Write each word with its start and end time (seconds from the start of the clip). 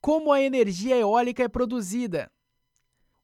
Como 0.00 0.32
a 0.32 0.40
energia 0.40 0.96
eólica 0.96 1.42
é 1.42 1.48
produzida? 1.48 2.30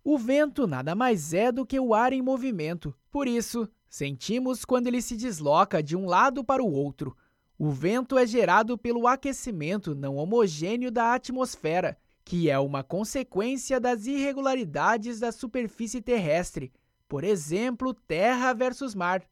O 0.03 0.19
vento 0.19 0.67
nada 0.67 0.95
mais 0.95 1.33
é 1.33 1.53
do 1.53 1.65
que 1.65 1.79
o 1.79 1.95
ar 1.95 2.13
em 2.13 2.21
movimento. 2.21 2.95
Por 3.11 3.29
isso, 3.29 3.69
sentimos 3.89 4.65
quando 4.65 4.89
ele 4.89 5.01
se 5.01 5.17
desloca 5.17 5.83
de 5.83 5.97
um 5.97 6.07
lado 6.07 6.45
para 6.45 6.63
o 6.63 6.71
outro. 6.71 7.17
O 7.57 7.71
vento 7.71 8.19
é 8.19 8.27
gerado 8.27 8.77
pelo 8.77 9.07
aquecimento 9.07 9.95
não 9.95 10.17
homogêneo 10.17 10.91
da 10.91 11.15
atmosfera, 11.15 11.97
que 12.25 12.51
é 12.51 12.59
uma 12.59 12.83
consequência 12.83 13.79
das 13.79 14.07
irregularidades 14.07 15.21
da 15.21 15.31
superfície 15.31 16.03
terrestre, 16.03 16.73
por 17.07 17.23
exemplo, 17.23 17.95
terra 17.95 18.53
versus 18.53 18.95
mar, 18.95 19.23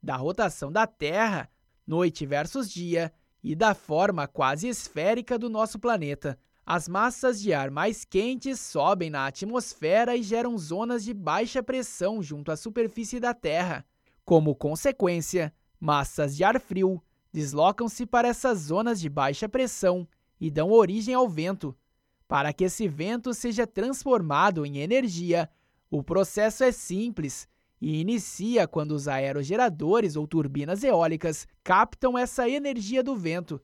da 0.00 0.16
rotação 0.16 0.70
da 0.70 0.86
Terra, 0.86 1.50
noite 1.86 2.24
versus 2.24 2.70
dia 2.70 3.12
e 3.42 3.56
da 3.56 3.74
forma 3.74 4.28
quase 4.28 4.68
esférica 4.68 5.36
do 5.38 5.50
nosso 5.50 5.78
planeta. 5.78 6.38
As 6.64 6.88
massas 6.88 7.40
de 7.40 7.52
ar 7.52 7.72
mais 7.72 8.04
quentes 8.04 8.60
sobem 8.60 9.10
na 9.10 9.26
atmosfera 9.26 10.16
e 10.16 10.22
geram 10.22 10.56
zonas 10.56 11.02
de 11.02 11.12
baixa 11.12 11.60
pressão 11.60 12.22
junto 12.22 12.52
à 12.52 12.56
superfície 12.56 13.18
da 13.18 13.34
Terra. 13.34 13.84
Como 14.24 14.54
consequência, 14.54 15.52
massas 15.80 16.36
de 16.36 16.44
ar 16.44 16.60
frio 16.60 17.02
deslocam-se 17.32 18.06
para 18.06 18.28
essas 18.28 18.58
zonas 18.58 19.00
de 19.00 19.08
baixa 19.08 19.48
pressão 19.48 20.06
e 20.40 20.50
dão 20.50 20.70
origem 20.70 21.14
ao 21.14 21.28
vento. 21.28 21.76
Para 22.28 22.52
que 22.52 22.64
esse 22.64 22.86
vento 22.86 23.34
seja 23.34 23.66
transformado 23.66 24.64
em 24.64 24.78
energia, 24.78 25.50
o 25.90 26.00
processo 26.02 26.62
é 26.62 26.70
simples 26.70 27.48
e 27.80 28.00
inicia 28.00 28.68
quando 28.68 28.92
os 28.92 29.08
aerogeradores 29.08 30.14
ou 30.14 30.28
turbinas 30.28 30.84
eólicas 30.84 31.48
captam 31.64 32.16
essa 32.16 32.48
energia 32.48 33.02
do 33.02 33.16
vento 33.16 33.60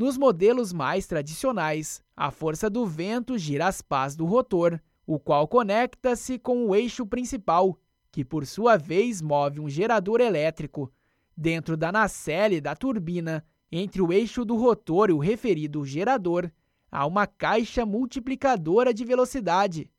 nos 0.00 0.16
modelos 0.16 0.72
mais 0.72 1.06
tradicionais, 1.06 2.02
a 2.16 2.30
força 2.30 2.70
do 2.70 2.86
vento 2.86 3.36
gira 3.36 3.66
as 3.66 3.82
pás 3.82 4.16
do 4.16 4.24
rotor, 4.24 4.80
o 5.06 5.18
qual 5.20 5.46
conecta-se 5.46 6.38
com 6.38 6.64
o 6.64 6.74
eixo 6.74 7.04
principal, 7.04 7.78
que 8.10 8.24
por 8.24 8.46
sua 8.46 8.78
vez 8.78 9.20
move 9.20 9.60
um 9.60 9.68
gerador 9.68 10.22
elétrico. 10.22 10.90
Dentro 11.36 11.76
da 11.76 11.92
nacelle 11.92 12.62
da 12.62 12.74
turbina, 12.74 13.44
entre 13.70 14.00
o 14.00 14.10
eixo 14.10 14.42
do 14.42 14.56
rotor 14.56 15.10
e 15.10 15.12
o 15.12 15.18
referido 15.18 15.84
gerador, 15.84 16.50
há 16.90 17.04
uma 17.04 17.26
caixa 17.26 17.84
multiplicadora 17.84 18.94
de 18.94 19.04
velocidade. 19.04 19.90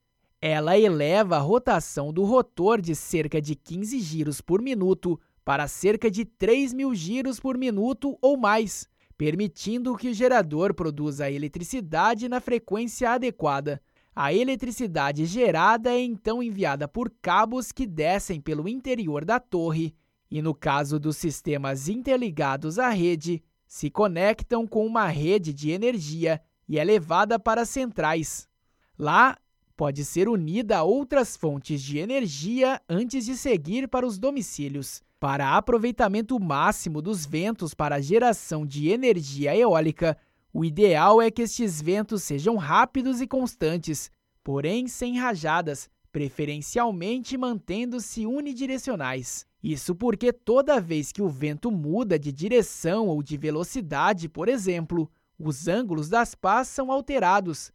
Ela 0.41 0.79
eleva 0.79 1.35
a 1.35 1.41
rotação 1.41 2.11
do 2.11 2.23
rotor 2.23 2.81
de 2.81 2.95
cerca 2.95 3.39
de 3.39 3.53
15 3.53 3.99
giros 3.99 4.41
por 4.41 4.63
minuto 4.63 5.21
para 5.45 5.67
cerca 5.67 6.09
de 6.09 6.25
3 6.25 6.73
mil 6.73 6.95
giros 6.95 7.39
por 7.39 7.55
minuto 7.55 8.17
ou 8.19 8.35
mais 8.35 8.89
permitindo 9.21 9.95
que 9.95 10.09
o 10.09 10.13
gerador 10.15 10.73
produza 10.73 11.29
eletricidade 11.29 12.27
na 12.27 12.39
frequência 12.39 13.11
adequada. 13.11 13.79
A 14.15 14.33
eletricidade 14.33 15.27
gerada 15.27 15.91
é 15.91 16.01
então 16.01 16.41
enviada 16.41 16.87
por 16.87 17.13
cabos 17.21 17.71
que 17.71 17.85
descem 17.85 18.41
pelo 18.41 18.67
interior 18.67 19.23
da 19.23 19.39
torre 19.39 19.93
e, 20.31 20.41
no 20.41 20.55
caso 20.55 20.99
dos 20.99 21.17
sistemas 21.17 21.87
interligados 21.87 22.79
à 22.79 22.89
rede, 22.89 23.43
se 23.67 23.91
conectam 23.91 24.65
com 24.65 24.87
uma 24.87 25.05
rede 25.05 25.53
de 25.53 25.69
energia 25.69 26.41
e 26.67 26.79
é 26.79 26.83
levada 26.83 27.37
para 27.37 27.63
centrais. 27.63 28.49
Lá, 28.97 29.37
pode 29.75 30.05
ser 30.05 30.29
unida 30.29 30.77
a 30.77 30.83
outras 30.83 31.35
fontes 31.35 31.81
de 31.81 31.97
energia 31.97 32.81
antes 32.87 33.25
de 33.25 33.35
seguir 33.35 33.87
para 33.87 34.05
os 34.05 34.19
domicílios. 34.19 35.01
Para 35.19 35.55
aproveitamento 35.55 36.39
máximo 36.39 37.01
dos 37.01 37.25
ventos 37.25 37.73
para 37.73 37.95
a 37.95 38.01
geração 38.01 38.65
de 38.65 38.89
energia 38.89 39.55
eólica, 39.55 40.17
o 40.53 40.65
ideal 40.65 41.21
é 41.21 41.31
que 41.31 41.43
estes 41.43 41.81
ventos 41.81 42.23
sejam 42.23 42.57
rápidos 42.57 43.21
e 43.21 43.27
constantes, 43.27 44.11
porém 44.43 44.87
sem 44.87 45.17
rajadas, 45.17 45.89
preferencialmente 46.11 47.37
mantendo-se 47.37 48.25
unidirecionais. 48.25 49.45
Isso 49.63 49.95
porque 49.95 50.33
toda 50.33 50.81
vez 50.81 51.11
que 51.11 51.21
o 51.21 51.29
vento 51.29 51.71
muda 51.71 52.17
de 52.17 52.31
direção 52.31 53.07
ou 53.07 53.21
de 53.21 53.37
velocidade, 53.37 54.27
por 54.27 54.49
exemplo, 54.49 55.09
os 55.37 55.67
ângulos 55.67 56.09
das 56.09 56.35
pás 56.35 56.67
são 56.67 56.91
alterados, 56.91 57.71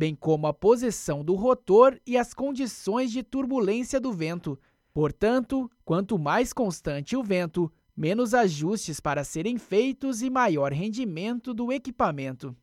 bem 0.00 0.14
como 0.14 0.46
a 0.46 0.54
posição 0.54 1.22
do 1.22 1.34
rotor 1.34 2.00
e 2.06 2.16
as 2.16 2.32
condições 2.32 3.12
de 3.12 3.22
turbulência 3.22 4.00
do 4.00 4.10
vento, 4.10 4.58
Portanto, 4.92 5.70
quanto 5.84 6.18
mais 6.18 6.52
constante 6.52 7.16
o 7.16 7.22
vento, 7.22 7.72
menos 7.96 8.34
ajustes 8.34 8.98
para 8.98 9.22
serem 9.22 9.56
feitos 9.56 10.20
e 10.22 10.28
maior 10.28 10.72
rendimento 10.72 11.54
do 11.54 11.70
equipamento. 11.70 12.56